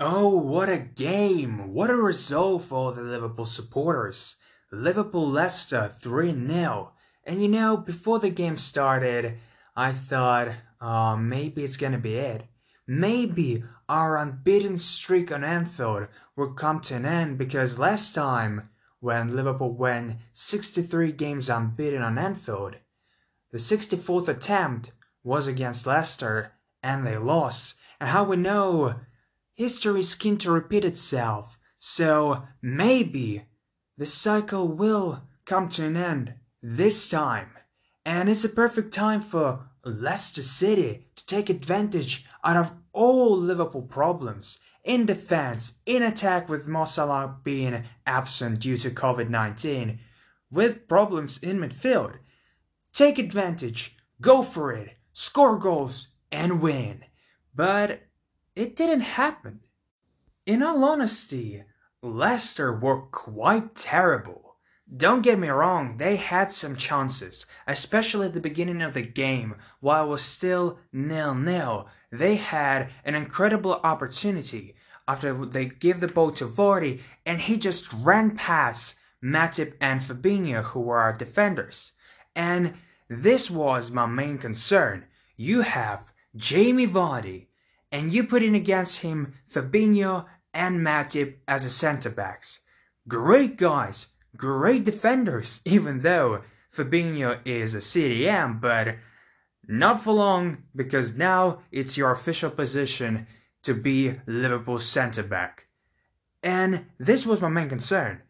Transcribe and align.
Oh, 0.00 0.36
what 0.36 0.68
a 0.68 0.78
game! 0.78 1.74
What 1.74 1.90
a 1.90 1.96
result 1.96 2.62
for 2.62 2.92
the 2.92 3.02
Liverpool 3.02 3.46
supporters. 3.46 4.36
Liverpool 4.70 5.28
Leicester 5.28 5.92
3 6.00 6.46
0. 6.46 6.92
And 7.24 7.42
you 7.42 7.48
know, 7.48 7.76
before 7.76 8.20
the 8.20 8.30
game 8.30 8.54
started, 8.54 9.38
I 9.74 9.90
thought, 9.90 10.50
oh, 10.80 11.16
maybe 11.16 11.64
it's 11.64 11.76
gonna 11.76 11.98
be 11.98 12.14
it. 12.14 12.44
Maybe 12.86 13.64
our 13.88 14.16
unbeaten 14.16 14.78
streak 14.78 15.32
on 15.32 15.42
Anfield 15.42 16.06
will 16.36 16.52
come 16.52 16.78
to 16.82 16.94
an 16.94 17.04
end 17.04 17.36
because 17.36 17.80
last 17.80 18.14
time, 18.14 18.68
when 19.00 19.34
Liverpool 19.34 19.74
went 19.74 20.18
63 20.32 21.10
games 21.10 21.50
unbeaten 21.50 22.02
on 22.02 22.18
Anfield, 22.18 22.76
the 23.50 23.58
64th 23.58 24.28
attempt 24.28 24.92
was 25.24 25.48
against 25.48 25.88
Leicester 25.88 26.52
and 26.84 27.04
they 27.04 27.16
lost. 27.16 27.74
And 27.98 28.10
how 28.10 28.22
we 28.22 28.36
know 28.36 28.94
history 29.58 29.98
is 29.98 30.14
keen 30.14 30.38
to 30.38 30.52
repeat 30.52 30.84
itself, 30.84 31.58
so 31.78 32.44
maybe 32.62 33.42
the 33.96 34.06
cycle 34.06 34.68
will 34.68 35.24
come 35.44 35.68
to 35.68 35.84
an 35.84 35.96
end 35.96 36.34
this 36.62 37.08
time. 37.08 37.50
And 38.06 38.28
it's 38.28 38.44
a 38.44 38.48
perfect 38.48 38.94
time 38.94 39.20
for 39.20 39.68
Leicester 39.84 40.44
City 40.44 41.08
to 41.16 41.26
take 41.26 41.50
advantage 41.50 42.24
out 42.44 42.56
of 42.56 42.72
all 42.92 43.36
Liverpool 43.36 43.82
problems 43.82 44.60
in 44.84 45.06
defense, 45.06 45.78
in 45.84 46.04
attack 46.04 46.48
with 46.48 46.68
Mo 46.68 46.84
Salah 46.84 47.36
being 47.42 47.82
absent 48.06 48.60
due 48.60 48.78
to 48.78 48.90
COVID-19, 48.90 49.98
with 50.52 50.86
problems 50.86 51.36
in 51.38 51.58
midfield. 51.58 52.18
Take 52.92 53.18
advantage, 53.18 53.96
go 54.20 54.44
for 54.44 54.72
it, 54.72 54.96
score 55.12 55.58
goals 55.58 56.08
and 56.30 56.62
win. 56.62 57.04
But 57.54 58.07
it 58.58 58.74
didn't 58.74 59.02
happen. 59.02 59.60
In 60.44 60.64
all 60.64 60.82
honesty, 60.84 61.62
Leicester 62.02 62.76
were 62.76 63.02
quite 63.02 63.76
terrible. 63.76 64.56
Don't 64.96 65.22
get 65.22 65.38
me 65.38 65.48
wrong, 65.48 65.98
they 65.98 66.16
had 66.16 66.50
some 66.50 66.74
chances, 66.74 67.46
especially 67.68 68.26
at 68.26 68.34
the 68.34 68.40
beginning 68.40 68.82
of 68.82 68.94
the 68.94 69.02
game, 69.02 69.54
while 69.78 70.06
it 70.06 70.08
was 70.08 70.22
still 70.22 70.80
nil-nil. 70.92 71.88
They 72.10 72.34
had 72.34 72.90
an 73.04 73.14
incredible 73.14 73.74
opportunity 73.84 74.74
after 75.06 75.46
they 75.46 75.66
give 75.66 76.00
the 76.00 76.08
ball 76.08 76.32
to 76.32 76.46
Vardy, 76.46 77.02
and 77.24 77.40
he 77.40 77.58
just 77.58 77.92
ran 77.92 78.34
past 78.34 78.96
Matip 79.22 79.74
and 79.80 80.00
Fabinho, 80.00 80.64
who 80.64 80.80
were 80.80 80.98
our 80.98 81.12
defenders. 81.12 81.92
And 82.34 82.74
this 83.08 83.50
was 83.50 83.92
my 83.92 84.06
main 84.06 84.38
concern. 84.38 85.04
You 85.36 85.60
have 85.60 86.12
Jamie 86.34 86.88
Vardy, 86.88 87.47
and 87.90 88.12
you 88.12 88.24
put 88.24 88.42
in 88.42 88.54
against 88.54 89.00
him 89.00 89.34
Fabinho 89.50 90.26
and 90.52 90.80
Matip 90.80 91.36
as 91.46 91.64
a 91.64 91.70
centre 91.70 92.10
backs. 92.10 92.60
Great 93.06 93.56
guys, 93.56 94.08
great 94.36 94.84
defenders, 94.84 95.60
even 95.64 96.02
though 96.02 96.42
Fabinho 96.74 97.40
is 97.44 97.74
a 97.74 97.78
CDM, 97.78 98.60
but 98.60 98.96
not 99.66 100.02
for 100.02 100.12
long 100.12 100.64
because 100.74 101.16
now 101.16 101.60
it's 101.70 101.96
your 101.96 102.10
official 102.10 102.50
position 102.50 103.26
to 103.62 103.74
be 103.74 104.20
Liverpool's 104.26 104.86
centre 104.86 105.22
back. 105.22 105.66
And 106.42 106.86
this 106.98 107.26
was 107.26 107.40
my 107.40 107.48
main 107.48 107.68
concern. 107.68 108.22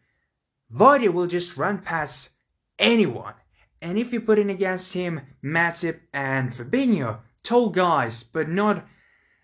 Vardy 0.73 1.11
will 1.11 1.27
just 1.27 1.57
run 1.57 1.79
past 1.79 2.29
anyone. 2.77 3.33
And 3.81 3.97
if 3.97 4.11
you 4.11 4.21
put 4.21 4.39
in 4.39 4.49
against 4.49 4.93
him 4.93 5.21
Matip 5.43 5.99
and 6.13 6.51
Fabinho, 6.51 7.19
tall 7.43 7.69
guys, 7.69 8.23
but 8.23 8.49
not 8.49 8.85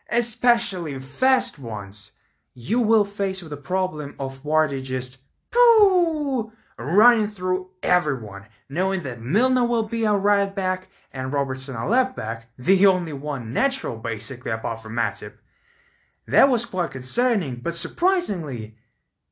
especially 0.10 0.98
fast 1.00 1.58
ones, 1.60 2.12
you 2.54 2.80
will 2.80 3.06
face 3.06 3.42
with 3.42 3.50
the 3.50 3.58
problem 3.58 4.16
of 4.20 4.44
Vardy 4.44 4.82
just 4.82 5.18
poo, 5.52 6.52
running 6.78 7.28
through 7.28 7.70
everyone, 7.84 8.46
knowing 8.70 9.02
that 9.04 9.22
Milner 9.22 9.66
will 9.66 9.84
be 9.84 10.06
our 10.06 10.20
right 10.20 10.54
back 10.54 10.90
and 11.12 11.34
Robertson 11.34 11.76
our 11.76 11.90
left 11.90 12.16
back, 12.16 12.50
the 12.58 12.86
only 12.86 13.14
one 13.14 13.54
natural 13.54 13.98
basically 13.98 14.52
apart 14.52 14.82
from 14.82 14.96
Matip. 14.96 15.34
That 16.28 16.50
was 16.50 16.66
quite 16.66 16.92
concerning, 16.92 17.58
but 17.58 17.76
surprisingly, 17.76 18.76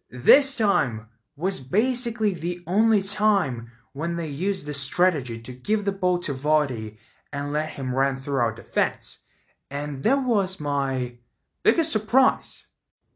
this 0.10 0.58
time 0.58 1.08
was 1.36 1.60
basically 1.60 2.34
the 2.34 2.62
only 2.68 3.02
time 3.02 3.72
when 3.94 4.16
they 4.16 4.28
used 4.28 4.66
the 4.66 4.74
strategy 4.74 5.40
to 5.40 5.52
give 5.52 5.86
the 5.86 5.92
ball 5.92 6.20
to 6.20 6.34
Vardy 6.34 6.98
and 7.32 7.52
let 7.52 7.72
him 7.72 7.96
run 7.96 8.16
through 8.16 8.40
our 8.40 8.54
defense. 8.54 9.20
And 9.74 10.04
that 10.04 10.24
was 10.24 10.60
my 10.60 11.14
biggest 11.64 11.92
surprise. 11.92 12.68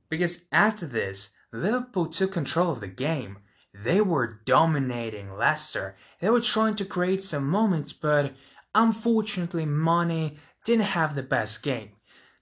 Because 0.10 0.46
after 0.52 0.88
this, 0.88 1.30
Liverpool 1.54 2.08
took 2.08 2.32
control 2.32 2.72
of 2.72 2.80
the 2.80 2.88
game. 2.88 3.38
They 3.76 4.02
were 4.02 4.42
dominating 4.44 5.38
Leicester. 5.38 5.96
They 6.20 6.32
were 6.32 6.42
trying 6.42 6.74
to 6.78 6.86
create 6.86 7.22
some 7.22 7.48
moments, 7.48 7.94
but 7.94 8.34
unfortunately, 8.74 9.68
Mane 9.68 10.40
didn't 10.66 10.86
have 10.98 11.14
the 11.14 11.22
best 11.22 11.62
game. 11.62 11.92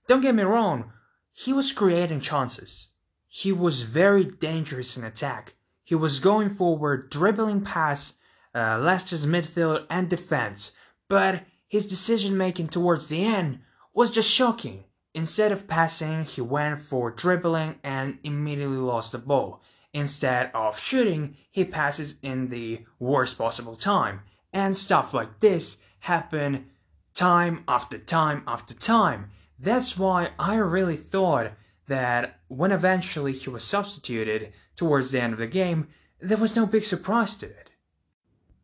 Don't 0.08 0.22
get 0.22 0.34
me 0.34 0.44
wrong, 0.44 0.94
he 1.34 1.52
was 1.52 1.74
creating 1.74 2.22
chances. 2.22 2.92
He 3.28 3.52
was 3.52 3.84
very 3.84 4.24
dangerous 4.24 4.96
in 4.96 5.04
attack. 5.04 5.56
He 5.84 5.94
was 5.94 6.22
going 6.22 6.52
forward, 6.52 7.10
dribbling 7.10 7.66
past 7.66 8.16
uh, 8.54 8.80
Leicester's 8.80 9.26
midfield 9.26 9.86
and 9.90 10.10
defense, 10.10 10.72
but 11.10 11.44
his 11.68 11.86
decision 11.86 12.38
making 12.38 12.70
towards 12.70 13.10
the 13.10 13.26
end 13.26 13.60
was 13.96 14.12
just 14.12 14.30
shocking. 14.30 14.84
Instead 15.16 15.54
of 15.54 15.68
passing, 15.68 16.26
he 16.26 16.42
went 16.42 16.78
for 16.80 17.10
dribbling 17.10 17.80
and 17.84 18.20
immediately 18.24 18.78
lost 18.78 19.14
the 19.14 19.18
ball. 19.18 19.62
Instead 19.94 20.52
of 20.54 20.78
shooting, 20.78 21.38
he 21.50 21.64
passes 21.64 22.16
in 22.22 22.50
the 22.50 22.86
worst 23.00 23.38
possible 23.38 23.76
time. 23.76 24.20
And 24.52 24.76
stuff 24.76 25.14
like 25.14 25.40
this 25.40 25.78
happen 26.00 26.66
time 27.14 27.64
after 27.68 27.98
time 27.98 28.44
after 28.46 28.74
time. 28.74 29.32
That's 29.58 29.98
why 29.98 30.32
I 30.38 30.56
really 30.56 30.98
thought 30.98 31.54
that 31.88 32.40
when 32.50 32.74
eventually 32.74 33.32
he 33.32 33.50
was 33.50 33.64
substituted 33.64 34.52
towards 34.76 35.12
the 35.12 35.22
end 35.22 35.32
of 35.32 35.40
the 35.40 35.48
game, 35.48 35.88
there 36.20 36.38
was 36.38 36.56
no 36.56 36.66
big 36.66 36.84
surprise 36.84 37.38
to 37.38 37.46
it. 37.46 37.70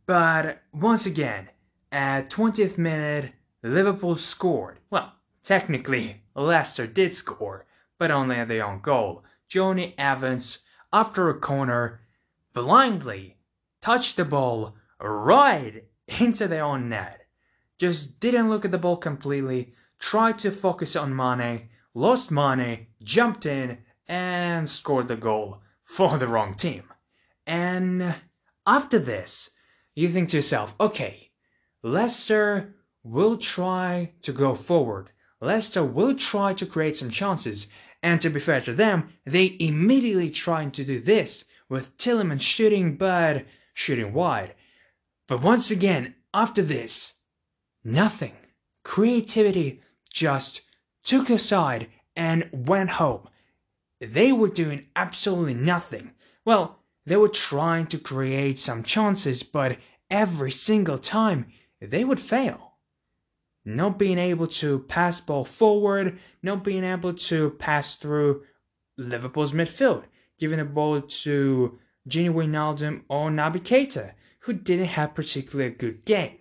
But 0.05 0.61
once 0.73 1.05
again, 1.05 1.49
at 1.91 2.29
20th 2.29 2.77
minute, 2.77 3.31
Liverpool 3.63 4.15
scored. 4.17 4.79
Well, 4.89 5.13
Technically, 5.43 6.23
Leicester 6.35 6.87
did 6.87 7.13
score, 7.13 7.65
but 7.97 8.11
only 8.11 8.35
at 8.35 8.47
their 8.47 8.65
own 8.65 8.81
goal. 8.81 9.23
Jonny 9.47 9.95
Evans, 9.97 10.59
after 10.93 11.29
a 11.29 11.39
corner, 11.39 12.01
blindly 12.53 13.37
touched 13.81 14.17
the 14.17 14.25
ball 14.25 14.75
right 14.99 15.83
into 16.19 16.47
their 16.47 16.63
own 16.63 16.89
net. 16.89 17.25
Just 17.77 18.19
didn't 18.19 18.49
look 18.49 18.65
at 18.65 18.71
the 18.71 18.77
ball 18.77 18.97
completely, 18.97 19.73
tried 19.97 20.37
to 20.39 20.51
focus 20.51 20.95
on 20.95 21.15
Mane, 21.15 21.69
lost 21.93 22.29
Mane, 22.29 22.87
jumped 23.03 23.45
in, 23.45 23.79
and 24.07 24.69
scored 24.69 25.07
the 25.07 25.15
goal 25.15 25.61
for 25.83 26.17
the 26.17 26.27
wrong 26.27 26.53
team. 26.53 26.83
And 27.47 28.15
after 28.67 28.99
this, 28.99 29.49
you 29.95 30.09
think 30.09 30.29
to 30.29 30.37
yourself, 30.37 30.75
okay, 30.79 31.31
Leicester 31.81 32.75
will 33.03 33.37
try 33.37 34.13
to 34.21 34.31
go 34.31 34.53
forward. 34.53 35.09
Leicester 35.41 35.83
will 35.83 36.13
try 36.13 36.53
to 36.53 36.65
create 36.67 36.95
some 36.95 37.09
chances, 37.09 37.67
and 38.03 38.21
to 38.21 38.29
be 38.29 38.39
fair 38.39 38.61
to 38.61 38.73
them, 38.73 39.09
they 39.25 39.57
immediately 39.59 40.29
tried 40.29 40.73
to 40.75 40.85
do 40.85 40.99
this, 40.99 41.43
with 41.67 41.97
Tielemans 41.97 42.41
shooting 42.41 42.95
but 42.95 43.45
shooting 43.73 44.13
wide. 44.13 44.53
But 45.27 45.41
once 45.41 45.71
again, 45.71 46.15
after 46.33 46.61
this, 46.61 47.13
nothing. 47.83 48.35
Creativity 48.83 49.81
just 50.13 50.61
took 51.03 51.29
aside 51.29 51.87
and 52.15 52.49
went 52.51 52.91
home. 52.91 53.27
They 53.99 54.31
were 54.31 54.49
doing 54.49 54.87
absolutely 54.95 55.53
nothing. 55.53 56.13
Well, 56.45 56.79
they 57.05 57.15
were 57.15 57.29
trying 57.29 57.87
to 57.87 57.97
create 57.97 58.59
some 58.59 58.83
chances, 58.83 59.41
but 59.41 59.77
every 60.09 60.51
single 60.51 60.97
time 60.97 61.47
they 61.79 62.03
would 62.03 62.19
fail 62.19 62.70
not 63.63 63.99
being 63.99 64.17
able 64.17 64.47
to 64.47 64.79
pass 64.79 65.19
ball 65.19 65.45
forward, 65.45 66.19
not 66.41 66.63
being 66.63 66.83
able 66.83 67.13
to 67.13 67.51
pass 67.51 67.95
through 67.95 68.43
Liverpool's 68.97 69.51
midfield, 69.51 70.03
giving 70.39 70.59
the 70.59 70.65
ball 70.65 71.01
to 71.01 71.79
Gini 72.09 72.33
Wijnaldum 72.33 73.03
or 73.07 73.29
Naby 73.29 73.61
Keita, 73.61 74.13
who 74.41 74.53
didn't 74.53 74.85
have 74.85 75.15
particularly 75.15 75.71
a 75.71 75.75
good 75.75 76.05
game. 76.05 76.39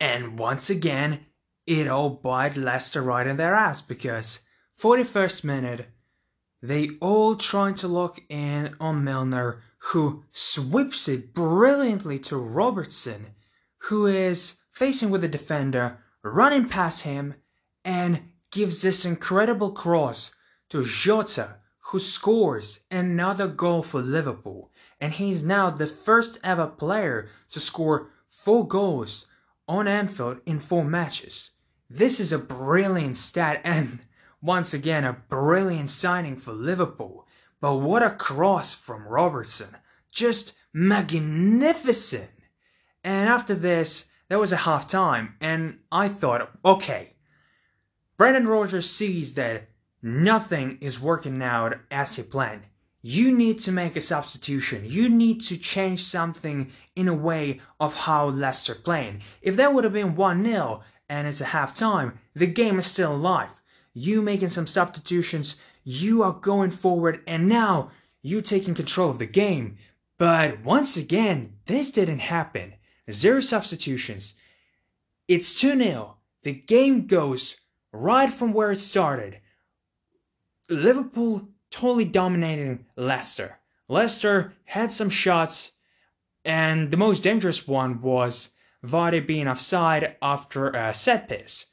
And 0.00 0.38
once 0.38 0.68
again, 0.68 1.26
it 1.66 1.86
all 1.86 2.10
bite 2.10 2.56
Leicester 2.56 3.02
right 3.02 3.26
in 3.26 3.36
their 3.36 3.54
ass 3.54 3.80
because 3.80 4.40
41st 4.80 5.44
minute, 5.44 5.88
they 6.60 6.90
all 7.00 7.36
trying 7.36 7.74
to 7.76 7.88
lock 7.88 8.20
in 8.28 8.74
on 8.80 9.04
Milner, 9.04 9.62
who 9.78 10.24
sweeps 10.32 11.08
it 11.08 11.34
brilliantly 11.34 12.18
to 12.20 12.36
Robertson, 12.36 13.34
who 13.78 14.06
is 14.06 14.54
facing 14.70 15.10
with 15.10 15.20
the 15.20 15.28
defender 15.28 15.98
running 16.22 16.68
past 16.68 17.02
him 17.02 17.34
and 17.84 18.22
gives 18.50 18.82
this 18.82 19.04
incredible 19.04 19.72
cross 19.72 20.30
to 20.70 20.84
Jota, 20.84 21.56
who 21.86 21.98
scores 21.98 22.80
another 22.90 23.48
goal 23.48 23.82
for 23.82 24.00
Liverpool, 24.00 24.70
and 25.00 25.14
he's 25.14 25.42
now 25.42 25.68
the 25.68 25.86
first 25.86 26.38
ever 26.44 26.66
player 26.66 27.28
to 27.50 27.60
score 27.60 28.10
four 28.28 28.66
goals 28.66 29.26
on 29.68 29.88
Anfield 29.88 30.40
in 30.46 30.60
four 30.60 30.84
matches. 30.84 31.50
This 31.90 32.20
is 32.20 32.32
a 32.32 32.38
brilliant 32.38 33.16
stat 33.16 33.60
and 33.64 34.00
once 34.40 34.72
again 34.74 35.04
a 35.04 35.12
brilliant 35.28 35.88
signing 35.88 36.36
for 36.36 36.52
Liverpool. 36.52 37.26
But 37.60 37.76
what 37.76 38.02
a 38.02 38.10
cross 38.10 38.74
from 38.74 39.06
Robertson! 39.06 39.76
Just 40.10 40.54
magnificent! 40.72 42.30
And 43.04 43.28
after 43.28 43.54
this, 43.54 44.06
there 44.32 44.38
was 44.38 44.50
a 44.50 44.64
half 44.64 44.88
time, 44.88 45.34
and 45.42 45.80
I 45.92 46.08
thought, 46.08 46.50
okay, 46.64 47.16
Brendan 48.16 48.48
Rodgers 48.48 48.88
sees 48.88 49.34
that 49.34 49.68
nothing 50.00 50.78
is 50.80 50.98
working 50.98 51.42
out 51.42 51.76
as 51.90 52.16
he 52.16 52.22
planned. 52.22 52.62
You 53.02 53.30
need 53.30 53.58
to 53.58 53.70
make 53.70 53.94
a 53.94 54.00
substitution. 54.00 54.86
You 54.86 55.10
need 55.10 55.42
to 55.42 55.58
change 55.58 56.02
something 56.02 56.72
in 56.96 57.08
a 57.08 57.14
way 57.14 57.60
of 57.78 57.94
how 57.94 58.28
Leicester 58.28 58.74
playing. 58.74 59.20
If 59.42 59.54
that 59.56 59.74
would 59.74 59.84
have 59.84 59.92
been 59.92 60.16
1 60.16 60.42
0 60.42 60.80
and 61.10 61.28
it's 61.28 61.42
a 61.42 61.52
half 61.52 61.76
time, 61.76 62.18
the 62.34 62.46
game 62.46 62.78
is 62.78 62.86
still 62.86 63.14
alive. 63.14 63.60
You 63.92 64.22
making 64.22 64.48
some 64.48 64.66
substitutions, 64.66 65.56
you 65.84 66.22
are 66.22 66.32
going 66.32 66.70
forward, 66.70 67.22
and 67.26 67.50
now 67.50 67.90
you 68.22 68.40
taking 68.40 68.72
control 68.74 69.10
of 69.10 69.18
the 69.18 69.26
game. 69.26 69.76
But 70.16 70.64
once 70.64 70.96
again, 70.96 71.58
this 71.66 71.90
didn't 71.90 72.20
happen. 72.20 72.76
Zero 73.10 73.40
substitutions. 73.40 74.34
It's 75.28 75.54
2 75.54 75.76
0. 75.78 76.16
The 76.42 76.54
game 76.54 77.06
goes 77.06 77.56
right 77.92 78.32
from 78.32 78.52
where 78.52 78.72
it 78.72 78.78
started. 78.78 79.40
Liverpool 80.68 81.48
totally 81.70 82.04
dominating 82.04 82.86
Leicester. 82.96 83.58
Leicester 83.88 84.54
had 84.64 84.90
some 84.90 85.10
shots, 85.10 85.72
and 86.44 86.90
the 86.90 86.96
most 86.96 87.22
dangerous 87.22 87.66
one 87.68 88.00
was 88.00 88.50
Vardy 88.84 89.24
being 89.24 89.48
offside 89.48 90.16
after 90.22 90.70
a 90.70 90.94
set 90.94 91.28
piece. 91.28 91.66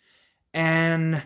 And 0.54 1.24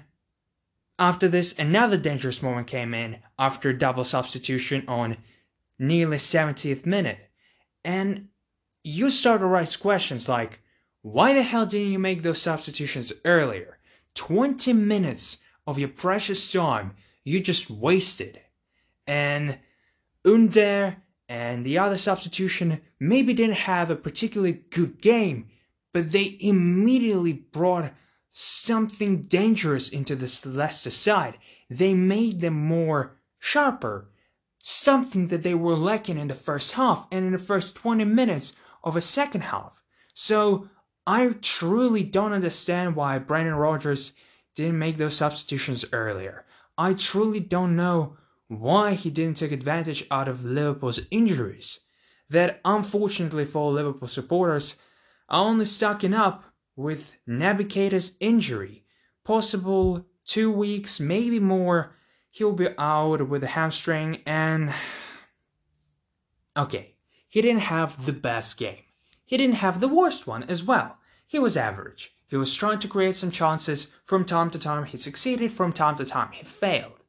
after 0.99 1.27
this, 1.27 1.57
another 1.57 1.97
dangerous 1.97 2.41
moment 2.41 2.67
came 2.67 2.93
in 2.93 3.19
after 3.39 3.73
double 3.73 4.03
substitution 4.03 4.83
on 4.87 5.17
nearly 5.79 6.17
70th 6.17 6.85
minute. 6.85 7.29
And 7.83 8.29
you 8.83 9.09
start 9.09 9.41
to 9.41 9.45
raise 9.47 9.75
questions 9.75 10.27
like, 10.27 10.59
why 11.01 11.33
the 11.33 11.43
hell 11.43 11.65
didn't 11.65 11.91
you 11.91 11.99
make 11.99 12.21
those 12.21 12.41
substitutions 12.41 13.11
earlier? 13.25 13.77
20 14.15 14.73
minutes 14.73 15.37
of 15.65 15.79
your 15.79 15.89
precious 15.89 16.51
time 16.51 16.95
you 17.23 17.39
just 17.39 17.69
wasted. 17.69 18.41
And 19.07 19.59
Under 20.25 20.97
and 21.27 21.65
the 21.65 21.77
other 21.77 21.97
substitution 21.97 22.81
maybe 22.99 23.33
didn't 23.33 23.55
have 23.55 23.89
a 23.89 23.95
particularly 23.95 24.63
good 24.69 25.01
game, 25.01 25.49
but 25.93 26.11
they 26.11 26.37
immediately 26.39 27.33
brought 27.33 27.93
something 28.31 29.21
dangerous 29.21 29.89
into 29.89 30.15
the 30.15 30.49
Leicester 30.49 30.91
side. 30.91 31.37
They 31.69 31.93
made 31.93 32.41
them 32.41 32.53
more 32.53 33.17
sharper, 33.39 34.09
something 34.59 35.27
that 35.27 35.43
they 35.43 35.53
were 35.53 35.75
lacking 35.75 36.17
in 36.17 36.27
the 36.27 36.35
first 36.35 36.73
half 36.73 37.07
and 37.11 37.25
in 37.25 37.31
the 37.31 37.37
first 37.37 37.75
20 37.75 38.03
minutes 38.05 38.53
of 38.83 38.95
a 38.95 39.01
second 39.01 39.41
half. 39.41 39.81
So 40.13 40.69
I 41.05 41.35
truly 41.41 42.03
don't 42.03 42.33
understand 42.33 42.95
why 42.95 43.19
Brendan 43.19 43.55
Rodgers 43.55 44.13
didn't 44.55 44.79
make 44.79 44.97
those 44.97 45.15
substitutions 45.15 45.85
earlier. 45.91 46.45
I 46.77 46.93
truly 46.93 47.39
don't 47.39 47.75
know 47.75 48.17
why 48.47 48.93
he 48.93 49.09
didn't 49.09 49.37
take 49.37 49.51
advantage 49.51 50.05
out 50.11 50.27
of 50.27 50.45
Liverpool's 50.45 50.99
injuries. 51.11 51.79
That 52.29 52.61
unfortunately 52.63 53.45
for 53.45 53.71
Liverpool 53.71 54.07
supporters 54.07 54.75
are 55.29 55.45
only 55.45 55.65
stocking 55.65 56.13
up 56.13 56.43
with 56.75 57.13
Keita's 57.27 58.13
injury. 58.19 58.85
Possible 59.23 60.05
two 60.25 60.51
weeks, 60.51 60.99
maybe 60.99 61.39
more. 61.39 61.95
He'll 62.31 62.53
be 62.53 62.69
out 62.77 63.27
with 63.27 63.43
a 63.43 63.47
hamstring 63.47 64.21
and. 64.25 64.73
Okay, 66.55 66.92
he 67.33 67.41
didn't 67.41 67.61
have 67.61 68.05
the 68.05 68.13
best 68.13 68.57
game. 68.57 68.83
He 69.25 69.37
didn't 69.37 69.55
have 69.55 69.79
the 69.79 69.87
worst 69.87 70.27
one 70.27 70.43
as 70.43 70.63
well. 70.63 70.99
He 71.25 71.39
was 71.39 71.57
average. 71.57 72.15
He 72.27 72.37
was 72.37 72.53
trying 72.53 72.77
to 72.77 72.87
create 72.87 73.15
some 73.15 73.31
chances. 73.31 73.87
From 74.03 74.23
time 74.23 74.51
to 74.51 74.59
time, 74.59 74.83
he 74.83 74.97
succeeded. 74.97 75.51
From 75.51 75.73
time 75.73 75.95
to 75.95 76.05
time, 76.05 76.29
he 76.31 76.45
failed. 76.45 77.03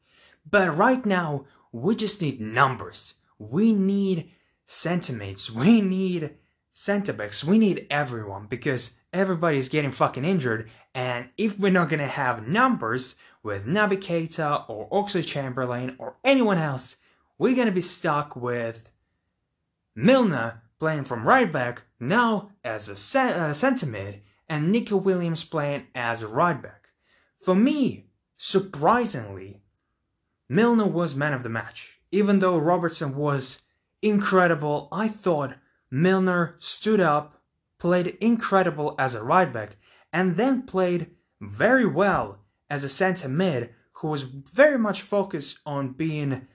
But 0.51 0.75
right 0.75 1.05
now, 1.05 1.45
we 1.73 1.95
just 1.95 2.23
need 2.23 2.41
numbers. 2.41 3.17
We 3.39 3.75
need 3.75 4.31
centimates. 4.65 5.51
We 5.51 5.83
need 5.83 6.37
centre 6.73 7.13
backs. 7.13 7.45
We 7.45 7.59
need 7.59 7.87
everyone 7.91 8.47
because 8.47 8.93
everybody's 9.13 9.69
getting 9.69 9.93
fucking 9.93 10.25
injured. 10.25 10.71
And 10.95 11.29
if 11.37 11.59
we're 11.59 11.71
not 11.71 11.91
gonna 11.91 12.07
have 12.07 12.49
numbers 12.49 13.15
with 13.43 13.67
Naby 13.67 13.99
Keita 13.99 14.65
or 14.71 14.89
Oxlade 14.89 15.27
Chamberlain 15.27 15.97
or 15.99 16.17
anyone 16.25 16.57
else, 16.57 16.97
we're 17.37 17.55
gonna 17.55 17.73
be 17.73 17.83
stuck 17.83 18.35
with 18.35 18.91
Milner 19.97 20.63
playing 20.79 21.05
from 21.05 21.27
right 21.27 21.51
back 21.51 21.85
now 22.01 22.51
as 22.65 22.89
a 22.89 23.19
uh, 23.21 23.53
centre 23.53 23.87
mid 23.87 24.23
and 24.49 24.71
Neco 24.71 24.97
Williams 24.97 25.45
playing 25.45 25.87
as 25.95 26.23
a 26.23 26.29
right 26.29 26.61
back. 26.61 26.91
For 27.37 27.55
me, 27.55 28.09
surprisingly, 28.37 29.63
Milner 30.49 30.87
was 30.87 31.15
man 31.15 31.33
of 31.33 31.43
the 31.43 31.49
match. 31.49 32.01
Even 32.11 32.41
though 32.41 32.59
Robertson 32.59 33.17
was 33.17 33.63
incredible, 34.03 34.89
I 34.93 35.09
thought 35.09 35.57
Milner 35.91 36.57
stood 36.59 37.01
up, 37.01 37.41
played 37.79 38.19
incredible 38.21 38.95
as 38.99 39.15
a 39.15 39.23
right 39.23 39.53
back, 39.53 39.77
and 40.13 40.37
then 40.37 40.63
played 40.63 41.11
very 41.41 41.87
well 41.87 42.41
as 42.69 42.85
a 42.85 42.89
centre 42.89 43.29
mid 43.29 43.71
who 43.93 44.09
was 44.09 44.25
very 44.25 44.79
much 44.79 45.03
focused 45.03 45.59
on 45.65 45.93
being 45.93 46.47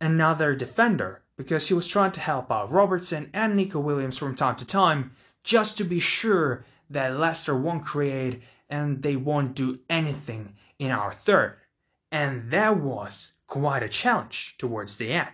another 0.00 0.54
defender 0.54 1.23
because 1.36 1.68
he 1.68 1.74
was 1.74 1.88
trying 1.88 2.12
to 2.12 2.20
help 2.20 2.50
out 2.50 2.70
Robertson 2.70 3.30
and 3.32 3.56
Neco 3.56 3.80
Williams 3.80 4.18
from 4.18 4.36
time 4.36 4.56
to 4.56 4.64
time 4.64 5.12
just 5.42 5.76
to 5.78 5.84
be 5.84 6.00
sure 6.00 6.64
that 6.90 7.16
Leicester 7.16 7.56
won't 7.56 7.84
create 7.84 8.42
and 8.68 9.02
they 9.02 9.16
won't 9.16 9.54
do 9.54 9.80
anything 9.90 10.54
in 10.78 10.90
our 10.90 11.12
third. 11.12 11.56
And 12.10 12.50
that 12.50 12.78
was 12.78 13.32
quite 13.46 13.82
a 13.82 13.88
challenge 13.88 14.56
towards 14.58 14.96
the 14.96 15.12
end. 15.12 15.30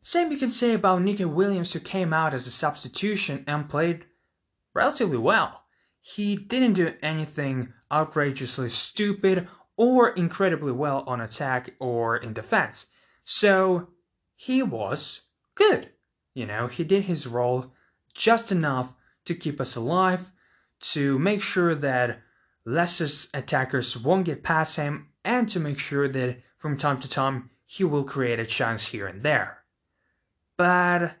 Same 0.00 0.30
you 0.30 0.38
can 0.38 0.50
say 0.50 0.74
about 0.74 1.02
Neco 1.02 1.28
Williams 1.28 1.72
who 1.72 1.80
came 1.80 2.12
out 2.12 2.34
as 2.34 2.46
a 2.46 2.50
substitution 2.50 3.44
and 3.46 3.68
played 3.68 4.04
relatively 4.74 5.18
well. 5.18 5.62
He 6.00 6.36
didn't 6.36 6.74
do 6.74 6.94
anything 7.02 7.72
outrageously 7.92 8.68
stupid 8.68 9.48
or 9.76 10.10
incredibly 10.10 10.72
well 10.72 11.04
on 11.06 11.20
attack 11.20 11.70
or 11.78 12.16
in 12.16 12.32
defense. 12.32 12.86
So 13.24 13.88
he 14.34 14.62
was 14.62 15.22
good. 15.58 15.90
You 16.34 16.46
know, 16.46 16.68
he 16.68 16.84
did 16.84 17.04
his 17.04 17.26
role 17.26 17.72
just 18.14 18.52
enough 18.52 18.94
to 19.24 19.34
keep 19.34 19.60
us 19.60 19.74
alive, 19.74 20.30
to 20.80 21.18
make 21.18 21.42
sure 21.42 21.74
that 21.74 22.20
Leicester's 22.64 23.28
attackers 23.34 23.98
won't 23.98 24.24
get 24.24 24.44
past 24.44 24.76
him, 24.76 25.08
and 25.24 25.48
to 25.48 25.58
make 25.58 25.78
sure 25.78 26.08
that 26.08 26.38
from 26.56 26.76
time 26.76 27.00
to 27.00 27.08
time 27.08 27.50
he 27.66 27.82
will 27.82 28.04
create 28.04 28.38
a 28.38 28.46
chance 28.46 28.86
here 28.86 29.06
and 29.06 29.22
there. 29.22 29.64
But 30.56 31.16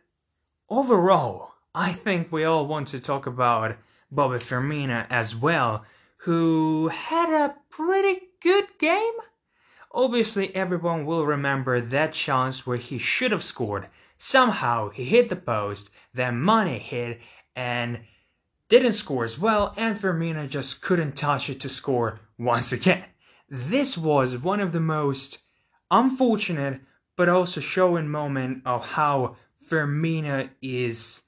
overall, 0.68 1.52
I 1.74 1.92
think 1.92 2.30
we 2.30 2.44
all 2.44 2.66
want 2.66 2.88
to 2.88 3.00
talk 3.00 3.26
about 3.26 3.76
Bobby 4.10 4.38
Firmino 4.38 5.06
as 5.10 5.34
well, 5.34 5.84
who 6.18 6.88
had 6.88 7.28
a 7.28 7.56
pretty 7.70 8.28
good 8.40 8.66
game. 8.78 9.14
Obviously, 9.92 10.54
everyone 10.54 11.06
will 11.06 11.26
remember 11.26 11.80
that 11.80 12.12
chance 12.12 12.66
where 12.66 12.76
he 12.76 12.98
should 12.98 13.32
have 13.32 13.42
scored 13.42 13.88
Somehow 14.18 14.90
he 14.90 15.04
hit 15.04 15.28
the 15.28 15.36
post, 15.36 15.90
then 16.12 16.44
Mane 16.44 16.80
hit 16.80 17.20
and 17.54 18.00
didn't 18.68 18.92
score 18.92 19.24
as 19.24 19.38
well, 19.38 19.72
and 19.76 19.96
Firmino 19.96 20.48
just 20.48 20.82
couldn't 20.82 21.16
touch 21.16 21.48
it 21.48 21.60
to 21.60 21.68
score 21.68 22.20
once 22.36 22.72
again. 22.72 23.04
This 23.48 23.96
was 23.96 24.36
one 24.36 24.60
of 24.60 24.72
the 24.72 24.80
most 24.80 25.38
unfortunate 25.90 26.80
but 27.16 27.28
also 27.28 27.60
showing 27.60 28.08
moment 28.08 28.62
of 28.64 28.90
how 28.90 29.36
Firmino 29.68 30.48
is 30.62 31.22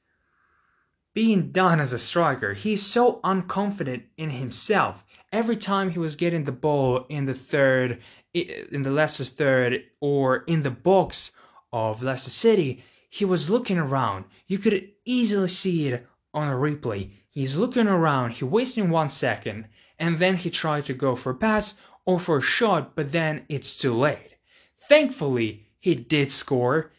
being 1.13 1.51
done 1.51 1.81
as 1.81 1.93
a 1.93 1.99
striker. 1.99 2.55
He's 2.55 2.87
so 2.87 3.21
unconfident 3.25 4.05
in 4.17 4.31
himself. 4.31 5.05
Every 5.33 5.57
time 5.57 5.91
he 5.91 5.99
was 5.99 6.15
getting 6.15 6.45
the 6.45 6.53
ball 6.53 7.07
in 7.09 7.27
the 7.27 7.35
third, 7.35 8.01
in 8.33 8.85
the 8.85 8.91
lesser 8.91 9.25
third, 9.25 9.83
or 10.01 10.45
in 10.47 10.63
the 10.63 10.71
box 10.71 11.33
of 11.73 12.03
Leicester 12.03 12.31
City, 12.31 12.85
he 13.09 13.25
was 13.25 13.51
looking 13.51 13.79
around. 13.79 14.25
You 14.47 14.59
could 14.59 14.91
easily 15.05 15.49
see 15.49 15.89
it 15.89 16.07
on 16.33 16.49
a 16.49 16.57
replay. 16.57 17.11
He's 17.29 17.57
looking 17.57 17.87
around, 17.87 18.33
he 18.33 18.45
wasting 18.45 18.91
one 18.91 19.09
second, 19.09 19.69
and 19.99 20.19
then 20.19 20.37
he 20.37 20.51
tried 20.51 20.87
to 20.87 20.95
go 20.95 21.15
for 21.15 21.31
a 21.31 21.35
pass 21.35 21.75
or 22.05 22.19
for 22.19 22.39
a 22.39 22.43
shot, 22.43 22.95
but 22.97 23.13
then 23.13 23.45
it's 23.49 23.77
too 23.77 23.95
late. 23.95 24.37
thankfully, 24.77 25.67
he 25.79 25.95
did 25.95 26.31
score. 26.31 26.91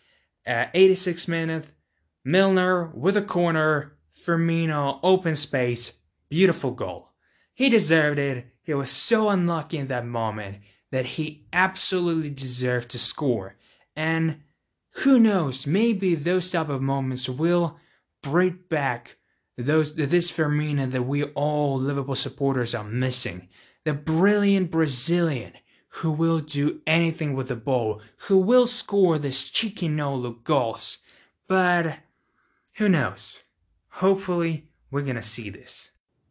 At 0.45 0.71
86 0.73 1.27
minutes, 1.27 1.71
Milner 2.23 2.85
with 2.93 3.17
a 3.17 3.21
corner, 3.21 3.93
Firmino 4.15 4.99
open 5.03 5.35
space, 5.35 5.93
beautiful 6.29 6.71
goal. 6.71 7.11
He 7.53 7.69
deserved 7.69 8.19
it. 8.19 8.45
He 8.63 8.73
was 8.73 8.89
so 8.89 9.29
unlucky 9.29 9.77
in 9.77 9.87
that 9.87 10.05
moment 10.05 10.59
that 10.91 11.05
he 11.05 11.45
absolutely 11.51 12.29
deserved 12.29 12.89
to 12.89 12.99
score. 12.99 13.55
And 13.95 14.41
who 14.91 15.19
knows, 15.19 15.65
maybe 15.65 16.15
those 16.15 16.51
type 16.51 16.69
of 16.69 16.81
moments 16.81 17.29
will 17.29 17.79
bring 18.21 18.59
back 18.69 19.17
those 19.57 19.95
this 19.95 20.31
Firmino 20.31 20.89
that 20.91 21.03
we 21.03 21.23
all 21.23 21.77
Liverpool 21.77 22.15
supporters 22.15 22.73
are 22.73 22.83
missing. 22.83 23.49
The 23.83 23.93
brilliant 23.93 24.71
Brazilian 24.71 25.53
who 25.95 26.11
will 26.11 26.39
do 26.39 26.81
anything 26.87 27.33
with 27.35 27.49
the 27.49 27.55
ball, 27.55 28.01
who 28.27 28.37
will 28.37 28.65
score 28.65 29.17
this 29.17 29.49
cheeky 29.49 29.87
no 29.87 30.31
goals. 30.43 30.99
But 31.47 31.97
who 32.75 32.87
knows? 32.87 33.41
Hopefully, 33.95 34.69
we're 34.89 35.01
gonna 35.01 35.21
see 35.21 35.49
this. 35.49 35.89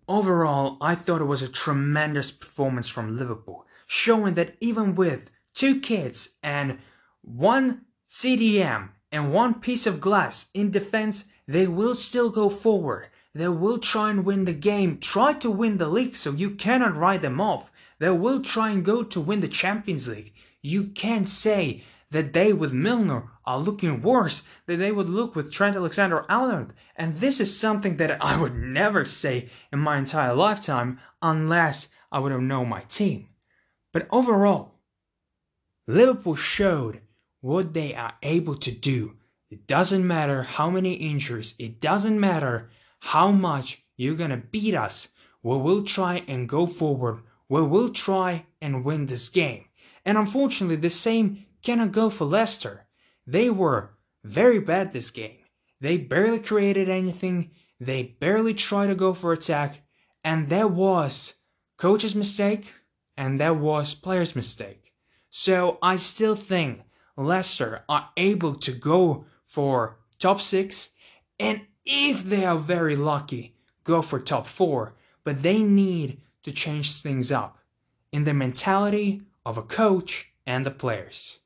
Overall, 0.08 0.78
I 0.80 0.94
thought 0.94 1.20
it 1.20 1.26
was 1.26 1.42
a 1.42 1.48
tremendous 1.48 2.30
performance 2.30 2.88
from 2.88 3.16
Liverpool, 3.16 3.66
showing 3.86 4.34
that 4.34 4.56
even 4.60 4.94
with 4.94 5.30
two 5.54 5.78
kids 5.80 6.30
and 6.42 6.78
one 7.20 7.82
CDM 8.10 8.88
and 9.12 9.32
one 9.32 9.54
piece 9.60 9.86
of 9.86 10.00
glass 10.00 10.46
in 10.52 10.72
defense, 10.72 11.26
they 11.46 11.68
will 11.68 11.94
still 11.94 12.28
go 12.28 12.48
forward. 12.48 13.06
They 13.36 13.46
will 13.46 13.78
try 13.78 14.10
and 14.10 14.24
win 14.24 14.46
the 14.46 14.52
game, 14.52 14.98
try 14.98 15.32
to 15.34 15.48
win 15.48 15.78
the 15.78 15.86
league, 15.86 16.16
so 16.16 16.32
you 16.32 16.50
cannot 16.50 16.96
write 16.96 17.22
them 17.22 17.40
off. 17.40 17.70
They 18.00 18.10
will 18.10 18.42
try 18.42 18.70
and 18.70 18.84
go 18.84 19.04
to 19.04 19.20
win 19.20 19.42
the 19.42 19.46
Champions 19.46 20.08
League. 20.08 20.34
You 20.60 20.88
can't 20.88 21.28
say 21.28 21.84
that 22.10 22.32
they 22.32 22.52
with 22.52 22.72
Milner 22.72 23.30
are 23.46 23.60
looking 23.60 24.02
worse 24.02 24.42
than 24.66 24.80
they 24.80 24.90
would 24.90 25.08
look 25.08 25.36
with 25.36 25.52
Trent 25.52 25.76
Alexander-Arnold. 25.76 26.72
And 26.96 27.14
this 27.14 27.38
is 27.38 27.56
something 27.56 27.96
that 27.98 28.20
I 28.20 28.36
would 28.36 28.56
never 28.56 29.04
say 29.04 29.50
in 29.72 29.78
my 29.78 29.98
entire 29.98 30.34
lifetime 30.34 30.98
unless 31.22 31.86
I 32.10 32.18
would 32.18 32.32
have 32.32 32.40
known 32.40 32.68
my 32.68 32.80
team. 32.80 33.28
But 33.92 34.08
overall, 34.10 34.74
Liverpool 35.86 36.34
showed 36.34 37.02
what 37.40 37.74
they 37.74 37.94
are 37.94 38.14
able 38.22 38.54
to 38.56 38.70
do. 38.70 39.16
It 39.50 39.66
doesn't 39.66 40.06
matter 40.06 40.42
how 40.42 40.70
many 40.70 40.94
injuries, 40.94 41.54
it 41.58 41.80
doesn't 41.80 42.20
matter 42.20 42.70
how 43.00 43.32
much 43.32 43.82
you're 43.96 44.14
gonna 44.14 44.36
beat 44.36 44.74
us. 44.74 45.08
We 45.42 45.56
will 45.56 45.84
try 45.84 46.22
and 46.28 46.48
go 46.48 46.66
forward. 46.66 47.22
We 47.48 47.62
will 47.62 47.90
try 47.90 48.46
and 48.60 48.84
win 48.84 49.06
this 49.06 49.28
game. 49.28 49.64
And 50.04 50.16
unfortunately, 50.16 50.76
the 50.76 50.90
same 50.90 51.46
cannot 51.62 51.92
go 51.92 52.10
for 52.10 52.24
Leicester. 52.24 52.86
They 53.26 53.50
were 53.50 53.90
very 54.22 54.58
bad 54.58 54.92
this 54.92 55.10
game. 55.10 55.38
They 55.80 55.96
barely 55.96 56.40
created 56.40 56.88
anything. 56.88 57.50
They 57.78 58.02
barely 58.02 58.54
tried 58.54 58.88
to 58.88 58.94
go 58.94 59.14
for 59.14 59.32
attack. 59.32 59.82
And 60.22 60.48
that 60.50 60.70
was 60.70 61.34
coach's 61.78 62.14
mistake 62.14 62.72
and 63.16 63.40
that 63.40 63.56
was 63.56 63.94
player's 63.94 64.36
mistake. 64.36 64.92
So 65.30 65.78
I 65.82 65.96
still 65.96 66.34
think 66.34 66.82
Leicester 67.20 67.84
are 67.88 68.10
able 68.16 68.54
to 68.56 68.72
go 68.72 69.26
for 69.44 69.98
top 70.18 70.40
six 70.40 70.90
and 71.38 71.62
if 71.84 72.24
they 72.24 72.44
are 72.44 72.58
very 72.58 72.96
lucky, 72.96 73.56
go 73.84 74.02
for 74.02 74.20
top 74.20 74.46
four, 74.46 74.94
but 75.24 75.42
they 75.42 75.58
need 75.58 76.20
to 76.42 76.52
change 76.52 77.00
things 77.00 77.32
up 77.32 77.58
in 78.12 78.24
the 78.24 78.34
mentality 78.34 79.22
of 79.44 79.58
a 79.58 79.62
coach 79.62 80.32
and 80.46 80.64
the 80.64 80.70
players. 80.70 81.38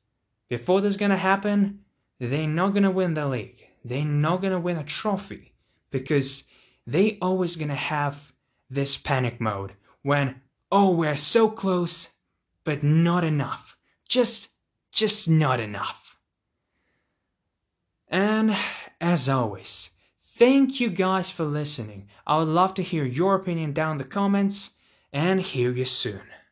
Before 0.49 0.81
this 0.81 0.97
gonna 0.97 1.17
happen, 1.17 1.79
they're 2.19 2.47
not 2.47 2.73
gonna 2.73 2.91
win 2.91 3.13
the 3.13 3.27
league. 3.27 3.65
They're 3.83 4.05
not 4.05 4.41
gonna 4.41 4.59
win 4.59 4.77
a 4.77 4.83
trophy 4.83 5.53
because 5.89 6.43
they 6.85 7.17
always 7.21 7.55
gonna 7.55 7.75
have 7.75 8.33
this 8.69 8.97
panic 8.97 9.39
mode 9.39 9.73
when 10.01 10.41
oh 10.71 10.91
we're 10.91 11.15
so 11.15 11.49
close 11.49 12.09
but 12.63 12.83
not 12.83 13.23
enough. 13.23 13.77
Just 14.07 14.49
just 14.95 15.29
not 15.29 15.59
enough. 15.59 16.17
And 18.09 18.55
as 18.99 19.29
always, 19.29 19.91
Thank 20.37 20.81
you 20.81 20.89
guys 20.89 21.29
for 21.29 21.45
listening. 21.45 22.09
I 22.27 22.37
would 22.39 22.49
love 22.49 22.73
to 22.73 22.83
hear 22.83 23.05
your 23.05 23.35
opinion 23.35 23.71
down 23.71 23.93
in 23.93 23.97
the 23.99 24.03
comments 24.03 24.71
and 25.13 25.39
hear 25.39 25.71
you 25.71 25.85
soon. 25.85 26.23